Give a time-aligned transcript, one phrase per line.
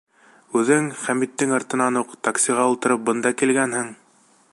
[0.59, 3.93] Үҙең, Хәмиттең артынан уҡ, таксиға ултырып, бында килгәнһең.